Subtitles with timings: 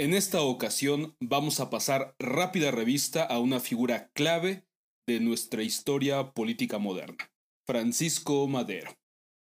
[0.00, 4.64] En esta ocasión vamos a pasar rápida revista a una figura clave
[5.08, 7.32] de nuestra historia política moderna,
[7.66, 8.96] Francisco Madero.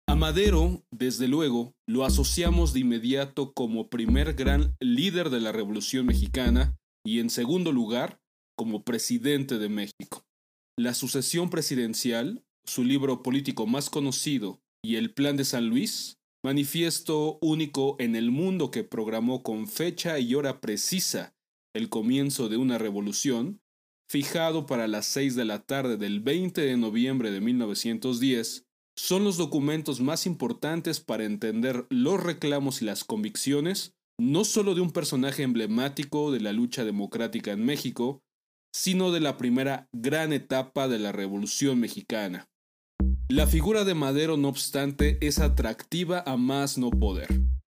[0.09, 6.07] A Madero, desde luego, lo asociamos de inmediato como primer gran líder de la Revolución
[6.07, 8.19] Mexicana y en segundo lugar,
[8.57, 10.25] como presidente de México.
[10.79, 17.39] La sucesión presidencial, su libro político más conocido y el Plan de San Luis manifiesto
[17.41, 21.35] único en el mundo que programó con fecha y hora precisa
[21.75, 23.61] el comienzo de una revolución,
[24.09, 29.37] fijado para las 6 de la tarde del 20 de noviembre de 1910, son los
[29.37, 35.45] documentos más importantes para entender los reclamos y las convicciones, no solo de un personaje
[35.45, 38.23] emblemático de la lucha democrática en México,
[38.73, 42.49] sino de la primera gran etapa de la Revolución Mexicana.
[43.31, 47.29] La figura de Madero, no obstante, es atractiva a más no poder.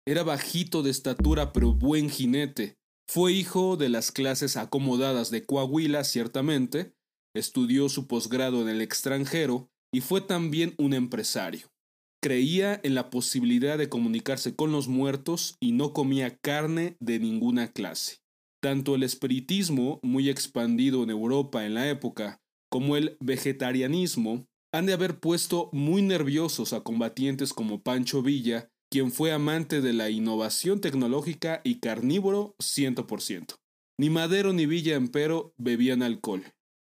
[0.05, 2.77] Era bajito de estatura pero buen jinete.
[3.07, 6.93] Fue hijo de las clases acomodadas de Coahuila, ciertamente,
[7.33, 11.71] estudió su posgrado en el extranjero y fue también un empresario.
[12.21, 17.71] Creía en la posibilidad de comunicarse con los muertos y no comía carne de ninguna
[17.71, 18.17] clase.
[18.61, 24.93] Tanto el espiritismo, muy expandido en Europa en la época, como el vegetarianismo han de
[24.93, 30.81] haber puesto muy nerviosos a combatientes como Pancho Villa, quien fue amante de la innovación
[30.81, 33.55] tecnológica y carnívoro 100%.
[33.97, 36.43] Ni Madero ni Villa, empero, bebían alcohol,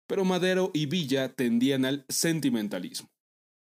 [0.09, 3.11] pero Madero y Villa tendían al sentimentalismo.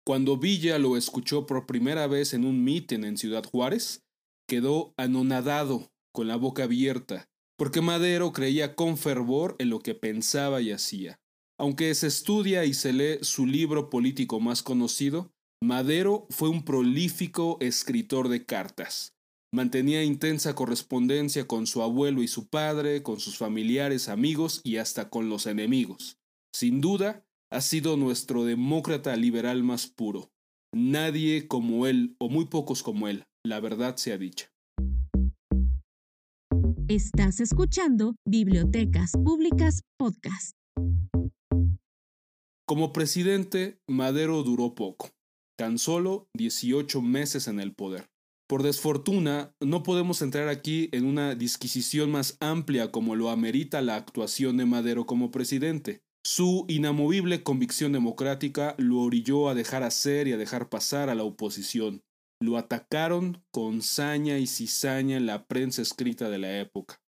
[0.06, 4.04] Cuando Villa lo escuchó por primera vez en un mitin en Ciudad Juárez,
[4.48, 7.28] quedó anonadado, con la boca abierta,
[7.58, 11.18] porque Madero creía con fervor en lo que pensaba y hacía.
[11.58, 17.58] Aunque se estudia y se lee su libro político más conocido, Madero fue un prolífico
[17.60, 19.14] escritor de cartas.
[19.52, 25.10] Mantenía intensa correspondencia con su abuelo y su padre, con sus familiares, amigos y hasta
[25.10, 26.18] con los enemigos.
[26.52, 30.32] Sin duda, ha sido nuestro demócrata liberal más puro.
[30.74, 34.50] Nadie como él, o muy pocos como él, la verdad sea dicha.
[36.88, 40.56] Estás escuchando Bibliotecas Públicas Podcast.
[42.66, 45.10] Como presidente, Madero duró poco,
[45.58, 48.08] tan solo 18 meses en el poder.
[48.48, 53.96] Por desfortuna, no podemos entrar aquí en una disquisición más amplia como lo amerita la
[53.96, 56.00] actuación de Madero como presidente.
[56.24, 61.24] Su inamovible convicción democrática lo orilló a dejar hacer y a dejar pasar a la
[61.24, 62.02] oposición.
[62.40, 67.02] Lo atacaron con saña y cizaña en la prensa escrita de la época.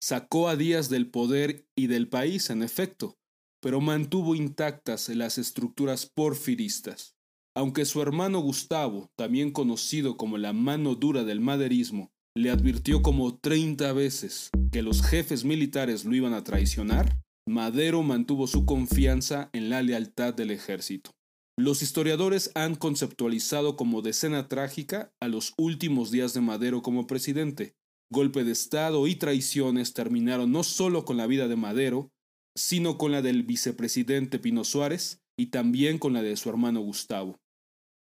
[0.00, 3.16] Sacó a Díaz del poder y del país, en efecto,
[3.60, 7.14] pero mantuvo intactas las estructuras porfiristas.
[7.56, 13.38] Aunque su hermano Gustavo, también conocido como la mano dura del maderismo, le advirtió como
[13.38, 17.18] 30 veces que los jefes militares lo iban a traicionar,
[17.48, 21.12] Madero mantuvo su confianza en la lealtad del ejército.
[21.58, 27.74] Los historiadores han conceptualizado como decena trágica a los últimos días de Madero como presidente.
[28.12, 32.10] Golpe de Estado y traiciones terminaron no solo con la vida de Madero,
[32.56, 37.38] sino con la del vicepresidente Pino Suárez y también con la de su hermano Gustavo.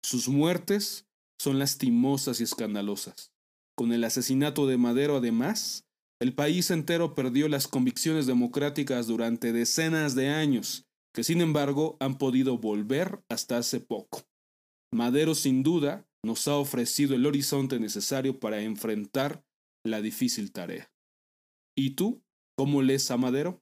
[0.04, 1.08] Sus muertes
[1.40, 3.34] son lastimosas y escandalosas.
[3.76, 5.86] Con el asesinato de Madero, además,
[6.20, 12.18] el país entero perdió las convicciones democráticas durante decenas de años, que sin embargo han
[12.18, 14.24] podido volver hasta hace poco.
[14.94, 19.44] Madero sin duda nos ha ofrecido el horizonte necesario para enfrentar
[19.84, 20.92] la difícil tarea.
[21.76, 22.24] ¿Y tú?
[22.56, 23.62] ¿Cómo lees a Madero?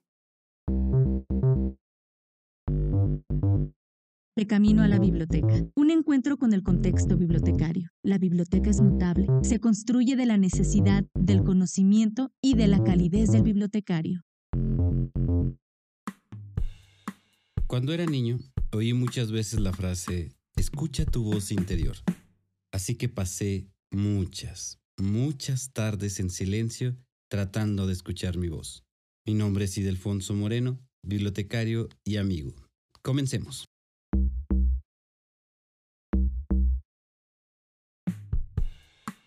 [4.36, 5.66] De camino a la biblioteca.
[5.74, 7.88] Un encuentro con el contexto bibliotecario.
[8.02, 9.28] La biblioteca es mutable.
[9.42, 14.26] Se construye de la necesidad, del conocimiento y de la calidez del bibliotecario.
[17.66, 18.38] Cuando era niño,
[18.72, 21.96] oí muchas veces la frase, escucha tu voz interior.
[22.72, 26.94] Así que pasé muchas, muchas tardes en silencio
[27.28, 28.85] tratando de escuchar mi voz.
[29.26, 32.54] Mi nombre es Idelfonso Moreno, bibliotecario y amigo.
[33.02, 33.64] Comencemos.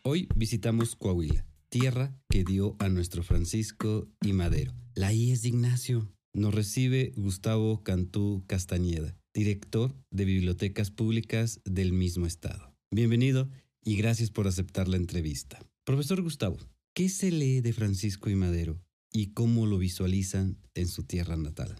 [0.03, 4.73] Hoy visitamos Coahuila, tierra que dio a nuestro Francisco y Madero.
[4.95, 6.09] La I es de Ignacio.
[6.33, 12.73] Nos recibe Gustavo Cantú Castañeda, director de Bibliotecas Públicas del mismo estado.
[12.89, 13.49] Bienvenido
[13.83, 15.59] y gracias por aceptar la entrevista.
[15.83, 16.57] Profesor Gustavo,
[16.93, 18.79] ¿qué se lee de Francisco y Madero
[19.11, 21.75] y cómo lo visualizan en su tierra natal?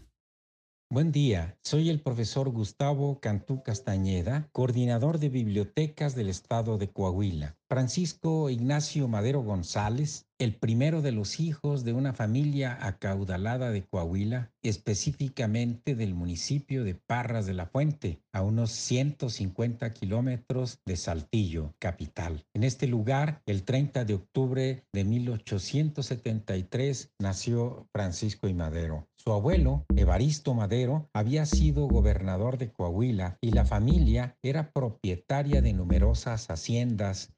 [0.91, 7.58] Buen día, soy el profesor Gustavo Cantú Castañeda, coordinador de bibliotecas del estado de Coahuila.
[7.69, 14.51] Francisco Ignacio Madero González, el primero de los hijos de una familia acaudalada de Coahuila,
[14.63, 22.43] específicamente del municipio de Parras de la Fuente, a unos 150 kilómetros de Saltillo, capital.
[22.55, 29.07] En este lugar, el 30 de octubre de 1873, nació Francisco y Madero.
[29.17, 35.73] Su abuelo, Evaristo Madero, había sido gobernador de Coahuila y la familia era propietaria de
[35.73, 37.33] numerosas haciendas,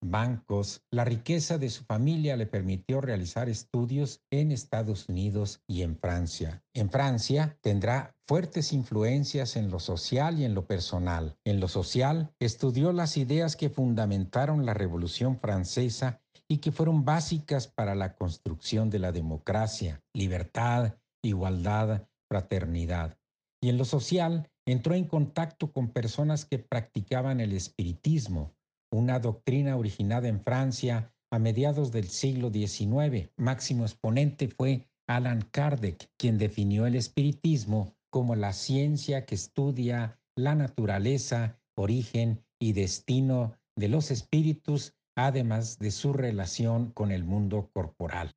[0.00, 0.82] bancos.
[0.90, 6.62] La riqueza de su familia le permitió realizar estudios en Estados Unidos y en Francia.
[6.74, 11.36] En Francia tendrá fuertes influencias en lo social y en lo personal.
[11.44, 17.68] En lo social, estudió las ideas que fundamentaron la Revolución Francesa y que fueron básicas
[17.68, 23.16] para la construcción de la democracia, libertad, igualdad, fraternidad.
[23.62, 28.54] Y en lo social, entró en contacto con personas que practicaban el espiritismo,
[28.90, 33.30] una doctrina originada en Francia a mediados del siglo XIX.
[33.36, 40.54] Máximo exponente fue Alan Kardec, quien definió el espiritismo como la ciencia que estudia la
[40.54, 48.32] naturaleza, origen y destino de los espíritus además de su relación con el mundo corporal.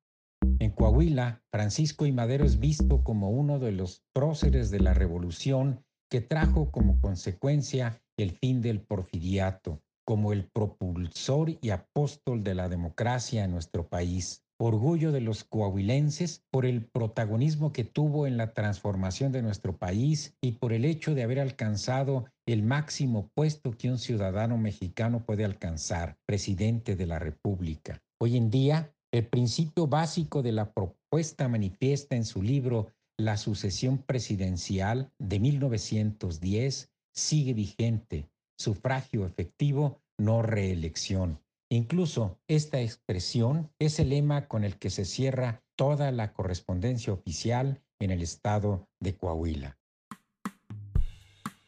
[0.58, 5.84] En Coahuila, Francisco y Madero es visto como uno de los próceres de la revolución
[6.10, 12.68] que trajo como consecuencia el fin del porfiriato, como el propulsor y apóstol de la
[12.68, 18.52] democracia en nuestro país orgullo de los coahuilenses por el protagonismo que tuvo en la
[18.54, 23.90] transformación de nuestro país y por el hecho de haber alcanzado el máximo puesto que
[23.90, 28.02] un ciudadano mexicano puede alcanzar, presidente de la República.
[28.20, 33.98] Hoy en día, el principio básico de la propuesta manifiesta en su libro La sucesión
[33.98, 41.40] presidencial de 1910 sigue vigente, sufragio efectivo, no reelección.
[41.70, 47.82] Incluso esta expresión es el lema con el que se cierra toda la correspondencia oficial
[47.98, 49.78] en el estado de Coahuila.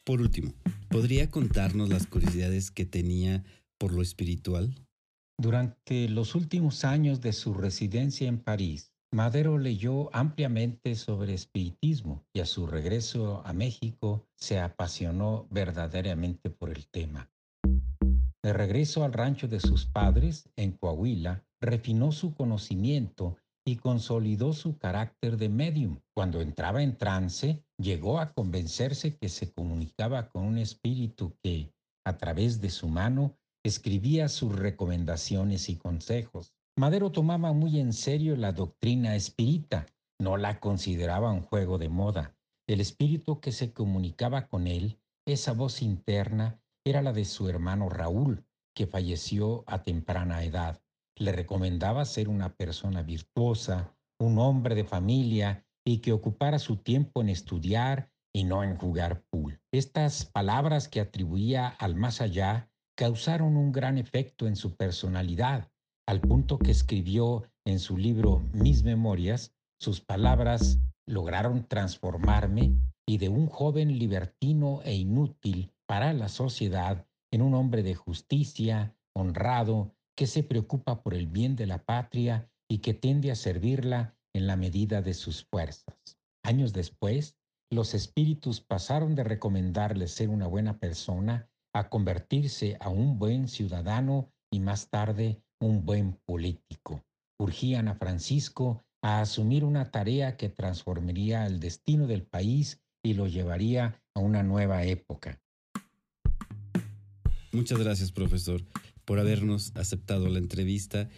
[0.04, 0.52] Por último,
[0.90, 3.44] ¿podría contarnos las curiosidades que tenía
[3.78, 4.74] por lo espiritual?
[5.38, 12.40] Durante los últimos años de su residencia en París, Madero leyó ampliamente sobre espiritismo y
[12.40, 17.30] a su regreso a México se apasionó verdaderamente por el tema.
[18.44, 24.76] De regreso al rancho de sus padres, en Coahuila, refinó su conocimiento y consolidó su
[24.76, 26.00] carácter de medium.
[26.14, 31.72] Cuando entraba en trance, llegó a convencerse que se comunicaba con un espíritu que,
[32.04, 33.34] a través de su mano,
[33.64, 36.52] escribía sus recomendaciones y consejos.
[36.76, 39.86] Madero tomaba muy en serio la doctrina espírita,
[40.20, 42.36] no la consideraba un juego de moda.
[42.68, 47.88] El espíritu que se comunicaba con él, esa voz interna, era la de su hermano
[47.88, 50.82] Raúl, que falleció a temprana edad.
[51.16, 57.22] Le recomendaba ser una persona virtuosa, un hombre de familia y que ocupara su tiempo
[57.22, 59.60] en estudiar y no en jugar pool.
[59.72, 65.70] Estas palabras que atribuía al más allá causaron un gran efecto en su personalidad,
[66.06, 72.76] al punto que escribió en su libro Mis Memorias, sus palabras lograron transformarme
[73.06, 78.96] y de un joven libertino e inútil para la sociedad en un hombre de justicia,
[79.14, 84.16] honrado que se preocupa por el bien de la patria y que tiende a servirla
[84.34, 85.96] en la medida de sus fuerzas.
[86.44, 87.36] Años después,
[87.70, 94.30] los espíritus pasaron de recomendarle ser una buena persona a convertirse a un buen ciudadano
[94.52, 97.04] y más tarde un buen político.
[97.40, 103.26] Urgían a Francisco a asumir una tarea que transformaría el destino del país y lo
[103.26, 105.40] llevaría a una nueva época.
[107.54, 108.64] Muchas gracias, profesor,
[109.04, 111.08] por habernos aceptado la entrevista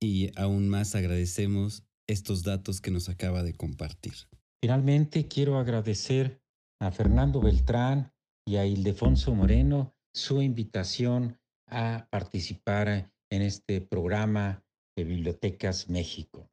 [0.00, 4.14] y aún más agradecemos estos datos que nos acaba de compartir.
[4.62, 6.40] Finalmente, quiero agradecer
[6.80, 8.10] a Fernando Beltrán
[8.46, 14.64] y a Ildefonso Moreno su invitación a participar en este programa
[14.96, 16.48] de Bibliotecas México.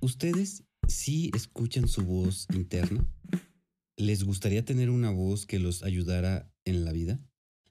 [0.00, 3.06] ¿Ustedes sí escuchan su voz interna?
[3.98, 7.20] ¿Les gustaría tener una voz que los ayudara en la vida?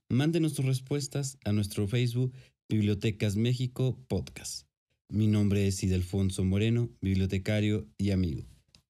[0.09, 2.33] Mándenos sus respuestas a nuestro Facebook
[2.69, 4.65] Bibliotecas México Podcast.
[5.09, 8.43] Mi nombre es Idelfonso Moreno, bibliotecario y amigo.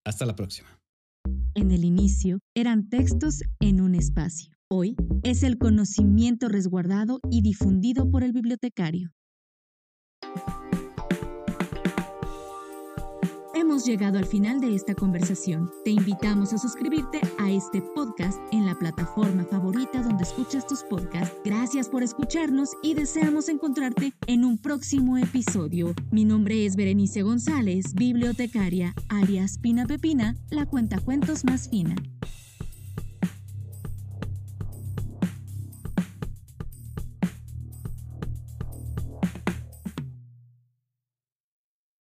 [0.03, 0.69] Hasta la próxima.
[1.55, 4.53] En el inicio eran textos en un espacio.
[4.69, 9.11] Hoy es el conocimiento resguardado y difundido por el bibliotecario.
[13.71, 15.71] Hemos llegado al final de esta conversación.
[15.85, 21.33] Te invitamos a suscribirte a este podcast en la plataforma favorita donde escuchas tus podcasts.
[21.45, 25.95] Gracias por escucharnos y deseamos encontrarte en un próximo episodio.
[26.11, 31.95] Mi nombre es Berenice González, bibliotecaria, alias Pina Pepina, la cuenta cuentos más fina.